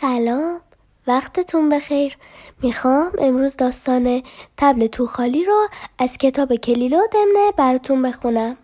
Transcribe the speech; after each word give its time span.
سلام. 0.00 0.60
وقتتون 1.06 1.68
بخیر. 1.68 2.16
می‌خوام 2.62 3.12
امروز 3.18 3.56
داستان 3.56 4.22
تبل 4.56 4.86
توخالی 4.86 5.44
رو 5.44 5.68
از 5.98 6.18
کتاب 6.18 6.54
کلیلو 6.54 7.06
دمنه 7.12 7.52
براتون 7.56 8.02
بخونم. 8.02 8.56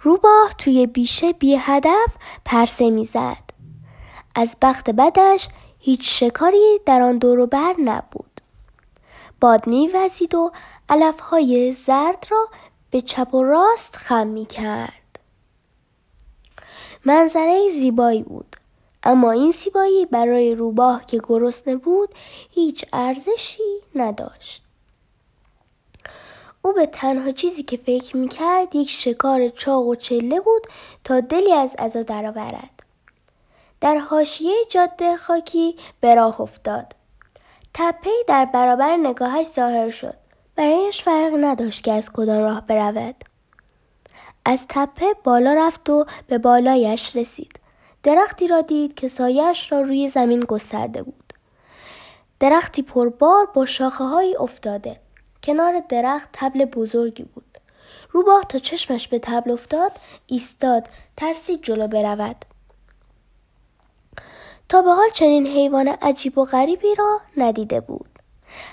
روباه 0.00 0.54
توی 0.58 0.86
بیشه 0.86 1.32
بی 1.32 1.56
هدف 1.56 2.12
پرسه 2.44 2.90
می‌زد. 2.90 3.50
از 4.34 4.56
بخت 4.62 4.90
بدش 4.90 5.48
هیچ 5.78 6.20
شکاری 6.20 6.80
در 6.86 7.02
آن 7.02 7.18
دور 7.18 7.46
بر 7.46 7.74
نبود. 7.78 8.40
باد 9.40 9.66
میوزید 9.66 10.34
و 10.34 10.52
علفهای 10.88 11.72
زرد 11.72 12.26
را 12.30 12.48
به 12.90 13.00
چپ 13.00 13.34
و 13.34 13.42
راست 13.42 13.96
خم 13.96 14.26
می‌کرد. 14.26 15.18
منظره 17.04 17.68
زیبایی 17.68 18.22
بود. 18.22 18.56
اما 19.04 19.30
این 19.30 19.50
زیبایی 19.50 20.06
برای 20.06 20.54
روباه 20.54 21.06
که 21.06 21.20
گرسنه 21.28 21.76
بود 21.76 22.08
هیچ 22.50 22.84
ارزشی 22.92 23.80
نداشت. 23.94 24.62
او 26.62 26.72
به 26.72 26.86
تنها 26.86 27.30
چیزی 27.30 27.62
که 27.62 27.76
فکر 27.76 28.16
می‌کرد 28.16 28.74
یک 28.74 28.90
شکار 28.90 29.48
چاق 29.48 29.86
و 29.86 29.94
چله 29.94 30.40
بود 30.40 30.66
تا 31.04 31.20
دلی 31.20 31.52
از 31.52 31.74
ازا 31.78 32.02
درآورد. 32.02 32.82
در 33.80 33.98
حاشیه 33.98 34.54
جاده 34.70 35.16
خاکی 35.16 35.76
به 36.00 36.14
راه 36.14 36.40
افتاد. 36.40 36.94
تپه 37.74 38.10
در 38.28 38.44
برابر 38.44 38.96
نگاهش 38.96 39.46
ظاهر 39.46 39.90
شد. 39.90 40.14
برایش 40.56 41.02
فرق 41.02 41.32
نداشت 41.40 41.84
که 41.84 41.92
از 41.92 42.12
کدام 42.12 42.42
راه 42.42 42.66
برود. 42.66 43.14
از 44.44 44.66
تپه 44.68 45.14
بالا 45.24 45.54
رفت 45.54 45.90
و 45.90 46.06
به 46.26 46.38
بالایش 46.38 47.16
رسید. 47.16 47.61
درختی 48.02 48.48
را 48.48 48.60
دید 48.60 48.94
که 48.94 49.08
سایش 49.08 49.72
را 49.72 49.80
روی 49.80 50.08
زمین 50.08 50.40
گسترده 50.40 51.02
بود. 51.02 51.32
درختی 52.40 52.82
پربار 52.82 53.46
با 53.46 53.66
شاخه 53.66 54.04
های 54.04 54.36
افتاده. 54.36 55.00
کنار 55.42 55.82
درخت 55.88 56.28
تبل 56.32 56.64
بزرگی 56.64 57.22
بود. 57.22 57.58
روباه 58.10 58.44
تا 58.48 58.58
چشمش 58.58 59.08
به 59.08 59.18
تبل 59.18 59.50
افتاد 59.50 59.92
ایستاد 60.26 60.88
ترسید 61.16 61.62
جلو 61.62 61.88
برود. 61.88 62.36
تا 64.68 64.82
به 64.82 64.90
حال 64.90 65.10
چنین 65.14 65.46
حیوان 65.46 65.88
عجیب 65.88 66.38
و 66.38 66.44
غریبی 66.44 66.94
را 66.94 67.20
ندیده 67.36 67.80
بود. 67.80 68.08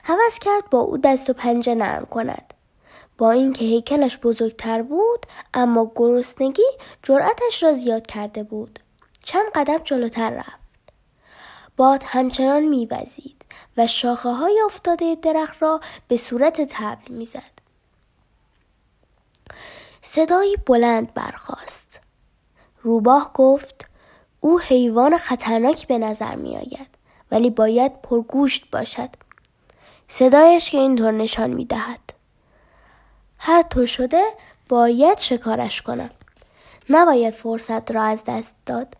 هوس 0.03 0.39
کرد 0.39 0.69
با 0.69 0.79
او 0.79 0.97
دست 0.97 1.29
و 1.29 1.33
پنجه 1.33 1.75
نرم 1.75 2.05
کند. 2.05 2.53
با 3.17 3.31
اینکه 3.31 3.65
هیکلش 3.65 4.17
بزرگتر 4.17 4.81
بود 4.81 5.25
اما 5.53 5.91
گرسنگی 5.95 6.63
جرأتش 7.03 7.63
را 7.63 7.73
زیاد 7.73 8.07
کرده 8.07 8.43
بود. 8.43 8.79
چند 9.29 9.45
قدم 9.55 9.77
جلوتر 9.77 10.29
رفت. 10.29 10.93
باد 11.77 12.03
همچنان 12.05 12.63
میوزید 12.63 13.45
و 13.77 13.87
شاخه 13.87 14.29
های 14.29 14.61
افتاده 14.65 15.15
درخت 15.15 15.61
را 15.61 15.79
به 16.07 16.17
صورت 16.17 16.61
تبل 16.61 17.13
می‌زد. 17.13 17.51
صدایی 20.01 20.55
بلند 20.55 21.13
برخاست. 21.13 22.01
روباه 22.81 23.31
گفت 23.33 23.85
او 24.39 24.59
حیوان 24.59 25.17
خطرناک 25.17 25.87
به 25.87 25.97
نظر 25.97 26.35
می 26.35 26.57
آید 26.57 26.89
ولی 27.31 27.49
باید 27.49 28.01
پرگوشت 28.01 28.71
باشد. 28.71 29.09
صدایش 30.07 30.71
که 30.71 30.77
اینطور 30.77 31.11
نشان 31.11 31.49
می 31.49 31.65
دهد 31.65 32.13
هر 33.37 33.61
طور 33.61 33.85
شده 33.85 34.23
باید 34.69 35.19
شکارش 35.19 35.81
کنم. 35.81 36.09
نباید 36.89 37.33
فرصت 37.33 37.91
را 37.91 38.03
از 38.03 38.23
دست 38.27 38.55
داد 38.65 38.93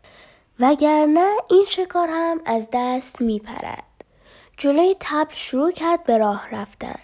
وگرنه 0.60 1.30
این 1.50 1.66
شکار 1.70 2.08
هم 2.12 2.42
از 2.46 2.68
دست 2.74 3.22
می 3.22 3.40
پرد. 3.40 3.84
جلوی 4.58 4.96
تبل 5.00 5.34
شروع 5.34 5.72
کرد 5.72 6.04
به 6.04 6.18
راه 6.18 6.50
رفتن 6.52 7.00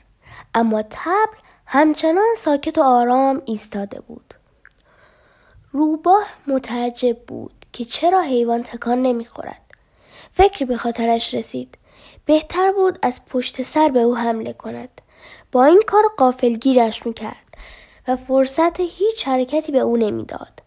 اما 0.53 0.81
تبل 0.81 1.37
همچنان 1.65 2.35
ساکت 2.37 2.77
و 2.77 2.83
آرام 2.83 3.41
ایستاده 3.45 4.01
بود. 4.01 4.33
روباه 5.71 6.25
متعجب 6.47 7.19
بود 7.19 7.65
که 7.73 7.85
چرا 7.85 8.21
حیوان 8.21 8.63
تکان 8.63 9.01
نمی‌خورد. 9.01 9.61
فکری 10.33 10.65
به 10.65 10.77
خاطرش 10.77 11.33
رسید 11.33 11.77
بهتر 12.25 12.71
بود 12.71 12.99
از 13.01 13.25
پشت 13.25 13.61
سر 13.61 13.89
به 13.89 13.99
او 13.99 14.17
حمله 14.17 14.53
کند. 14.53 15.01
با 15.51 15.65
این 15.65 15.81
کار 15.87 16.03
قافلگیرش 16.17 17.05
می‌کرد 17.05 17.57
و 18.07 18.15
فرصت 18.15 18.79
هیچ 18.79 19.27
حرکتی 19.27 19.71
به 19.71 19.79
او 19.79 19.97
نمی‌داد. 19.97 20.61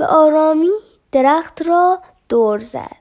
به 0.00 0.06
آرامی 0.06 0.70
درخت 1.12 1.62
را 1.62 2.02
دور 2.28 2.58
زد. 2.58 2.96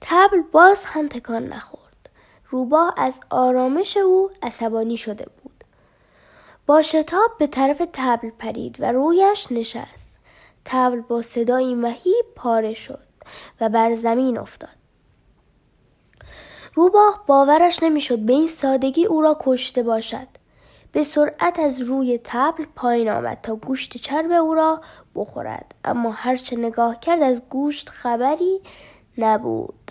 تبل 0.00 0.42
باز 0.52 0.84
هم 0.84 1.08
تکان 1.08 1.46
نخورد. 1.46 2.10
روباه 2.50 2.94
از 2.96 3.20
آرامش 3.30 3.96
او 3.96 4.30
عصبانی 4.42 4.96
شده 4.96 5.26
بود. 5.42 5.64
با 6.66 6.82
شتاب 6.82 7.30
به 7.38 7.46
طرف 7.46 7.82
تبل 7.92 8.30
پرید 8.30 8.76
و 8.80 8.92
رویش 8.92 9.52
نشست. 9.52 10.08
تبل 10.64 11.00
با 11.00 11.22
صدایی 11.22 11.74
مهیب 11.74 12.26
پاره 12.36 12.74
شد 12.74 13.06
و 13.60 13.68
بر 13.68 13.94
زمین 13.94 14.38
افتاد. 14.38 14.76
روباه 16.74 17.24
باورش 17.26 17.82
نمی‌شد 17.82 18.18
به 18.18 18.32
این 18.32 18.46
سادگی 18.46 19.06
او 19.06 19.22
را 19.22 19.36
کشته 19.40 19.82
باشد. 19.82 20.28
به 20.92 21.02
سرعت 21.02 21.58
از 21.58 21.80
روی 21.80 22.20
تبل 22.24 22.64
پایین 22.76 23.10
آمد 23.10 23.38
تا 23.42 23.54
گوشت 23.54 23.96
چرب 23.96 24.30
او 24.30 24.54
را 24.54 24.80
بخورد. 25.14 25.74
اما 25.84 26.10
هرچه 26.10 26.56
نگاه 26.56 27.00
کرد 27.00 27.22
از 27.22 27.42
گوشت 27.50 27.88
خبری 27.88 28.60
نبود. 29.18 29.90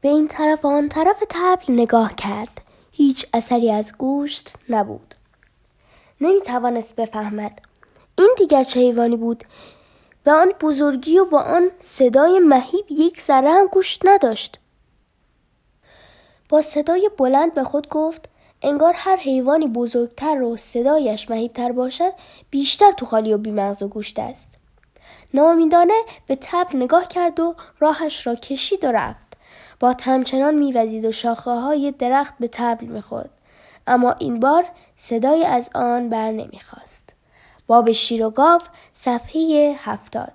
به 0.00 0.08
این 0.08 0.28
طرف 0.28 0.64
و 0.64 0.68
آن 0.68 0.88
طرف 0.88 1.22
تبل 1.28 1.72
نگاه 1.72 2.14
کرد. 2.14 2.60
هیچ 2.92 3.26
اثری 3.32 3.70
از 3.70 3.92
گوشت 3.98 4.54
نبود. 4.68 5.14
نمی 6.20 6.40
توانست 6.40 6.96
بفهمد. 6.96 7.60
این 8.18 8.34
دیگر 8.38 8.64
چه 8.64 8.80
حیوانی 8.80 9.16
بود؟ 9.16 9.44
به 10.24 10.32
آن 10.32 10.52
بزرگی 10.60 11.18
و 11.18 11.24
با 11.24 11.42
آن 11.42 11.70
صدای 11.78 12.38
مهیب 12.38 12.84
یک 12.90 13.22
ذره 13.22 13.50
هم 13.50 13.66
گوشت 13.66 14.02
نداشت. 14.06 14.58
با 16.48 16.60
صدای 16.60 17.10
بلند 17.18 17.54
به 17.54 17.64
خود 17.64 17.88
گفت 17.88 18.28
انگار 18.62 18.92
هر 18.96 19.16
حیوانی 19.16 19.66
بزرگتر 19.66 20.42
و 20.42 20.56
صدایش 20.56 21.30
مهیبتر 21.30 21.72
باشد 21.72 22.12
بیشتر 22.50 22.92
تو 22.92 23.06
خالی 23.06 23.34
و 23.34 23.38
بیمغز 23.38 23.82
و 23.82 23.88
گوشت 23.88 24.18
است. 24.18 24.58
نامیدانه 25.34 26.02
به 26.26 26.38
تبل 26.40 26.76
نگاه 26.76 27.08
کرد 27.08 27.40
و 27.40 27.54
راهش 27.78 28.26
را 28.26 28.34
کشید 28.34 28.84
و 28.84 28.92
رفت. 28.92 29.36
با 29.80 29.94
همچنان 30.02 30.54
میوزید 30.54 31.04
و 31.04 31.12
شاخه 31.12 31.50
های 31.50 31.92
درخت 31.92 32.34
به 32.40 32.48
تبل 32.48 32.86
می‌خورد. 32.86 33.30
اما 33.86 34.12
این 34.12 34.40
بار 34.40 34.64
صدای 34.96 35.44
از 35.44 35.70
آن 35.74 36.08
بر 36.08 36.30
نمی‌خواست 36.30 37.14
باب 37.66 37.92
شیر 37.92 38.26
و 38.26 38.30
گاو 38.30 38.60
صفحه 38.92 39.74
هفتاد. 39.78 40.32